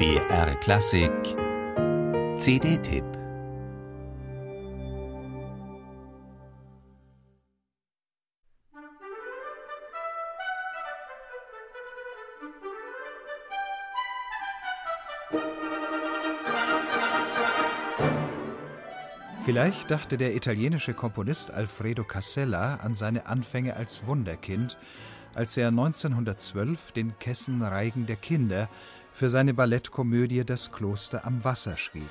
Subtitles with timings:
[0.00, 1.12] BR Klassik.
[2.38, 3.04] CD-Tipp
[19.42, 24.78] Vielleicht dachte der italienische Komponist Alfredo Casella an seine Anfänge als Wunderkind,
[25.34, 28.70] als er 1912 den Kessenreigen der Kinder
[29.12, 32.10] für seine Ballettkomödie Das Kloster am Wasser schrieb.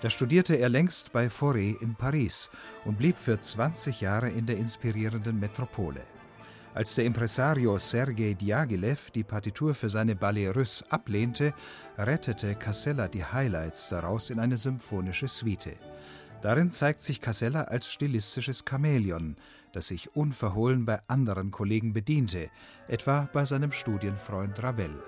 [0.00, 2.50] Da studierte er längst bei Fauré in Paris
[2.84, 6.02] und blieb für 20 Jahre in der inspirierenden Metropole.
[6.74, 11.54] Als der Impresario Sergei Diaghilev die Partitur für seine Ballet Russe ablehnte,
[11.96, 15.78] rettete Casella die Highlights daraus in eine symphonische Suite.
[16.42, 19.36] Darin zeigt sich Casella als stilistisches Chamäleon,
[19.72, 22.50] das sich unverhohlen bei anderen Kollegen bediente,
[22.88, 25.02] etwa bei seinem Studienfreund Ravel.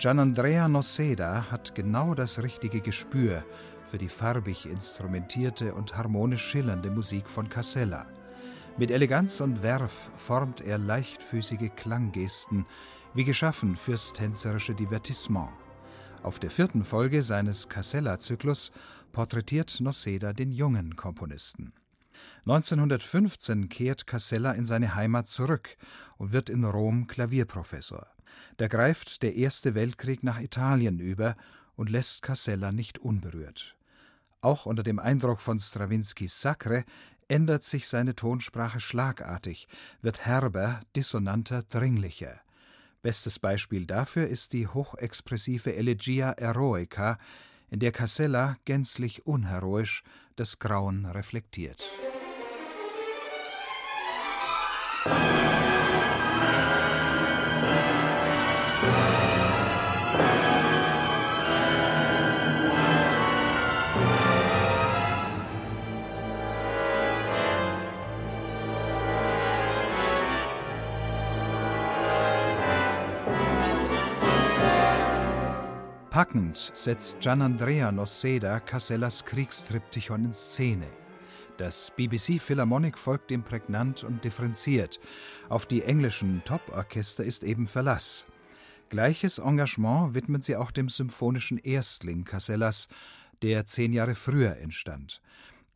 [0.00, 3.44] Gianandrea Noceda hat genau das richtige Gespür
[3.84, 8.06] für die farbig instrumentierte und harmonisch schillernde Musik von Casella.
[8.78, 12.64] Mit Eleganz und Werf formt er leichtfüßige Klanggesten,
[13.12, 15.50] wie geschaffen fürs tänzerische Divertissement.
[16.22, 18.72] Auf der vierten Folge seines Casella-Zyklus
[19.12, 21.74] porträtiert Noceda den jungen Komponisten.
[22.46, 25.76] 1915 kehrt Casella in seine Heimat zurück
[26.16, 28.06] und wird in Rom Klavierprofessor.
[28.56, 31.36] Da greift der Erste Weltkrieg nach Italien über
[31.76, 33.76] und lässt Casella nicht unberührt.
[34.40, 36.84] Auch unter dem Eindruck von Strawinskys Sacre
[37.28, 39.68] ändert sich seine Tonsprache schlagartig,
[40.02, 42.40] wird herber, dissonanter, dringlicher.
[43.02, 47.18] Bestes Beispiel dafür ist die hochexpressive Elegia Eroica,
[47.70, 50.02] in der Casella gänzlich unheroisch
[50.36, 51.82] das Grauen reflektiert.
[76.10, 80.88] Packend setzt Gianandrea Noceda Casellas Kriegstriptychon in Szene.
[81.56, 84.98] Das BBC Philharmonic folgt dem prägnant und differenziert.
[85.48, 88.26] Auf die englischen Top-Orchester ist eben Verlass.
[88.88, 92.88] Gleiches Engagement widmet sie auch dem symphonischen Erstling Casellas,
[93.42, 95.20] der zehn Jahre früher entstand.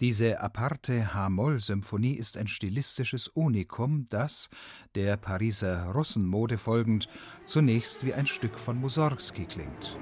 [0.00, 4.50] Diese aparte H-Moll-Symphonie ist ein stilistisches Unikum, das,
[4.94, 7.09] der Pariser Russenmode folgend,
[7.44, 9.97] zunächst wie ein Stück von Mussorgsky klingt.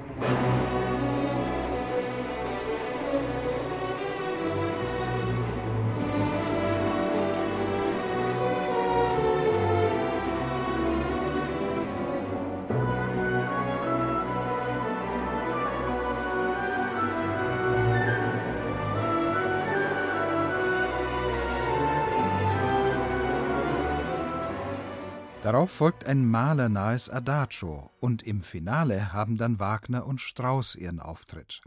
[25.43, 31.63] Darauf folgt ein malernahes Adagio und im Finale haben dann Wagner und Strauss ihren Auftritt.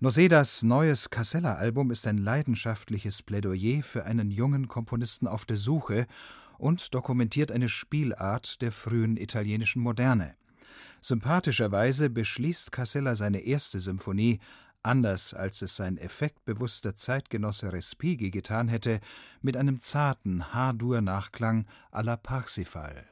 [0.00, 6.06] Nosedas neues Casella-Album ist ein leidenschaftliches Plädoyer für einen jungen Komponisten auf der Suche
[6.56, 10.34] und dokumentiert eine Spielart der frühen italienischen Moderne.
[11.02, 14.40] Sympathischerweise beschließt Casella seine erste Symphonie
[14.84, 19.00] anders als es sein effektbewusster Zeitgenosse Respighi getan hätte,
[19.42, 23.06] mit einem zarten H-Dur-Nachklang à la Parsifal.